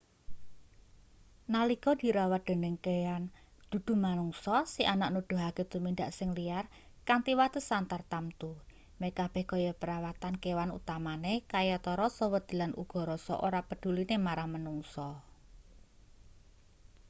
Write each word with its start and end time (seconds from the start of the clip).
nalika 1.53 1.91
dirawat 2.01 2.41
dening 2.49 2.77
kean 2.85 3.23
dudu-manungsa 3.71 4.55
si 4.73 4.81
anak 4.93 5.09
nuduhake 5.13 5.63
tumindak 5.71 6.09
sing 6.17 6.29
liar 6.37 6.65
kanthi 7.07 7.31
watesan 7.39 7.83
tartamtu 7.91 8.51
meh 8.99 9.11
kabeh 9.19 9.45
kaya 9.51 9.73
perawatan 9.81 10.35
kewan 10.43 10.69
utamane 10.79 11.33
kayata 11.53 11.91
rasa 12.01 12.25
wedi 12.33 12.53
lan 12.61 12.71
uga 12.81 13.01
rasa 13.11 13.33
ora 13.47 13.61
pedhuline 13.69 14.17
marang 14.25 14.49
manungsa 14.53 15.07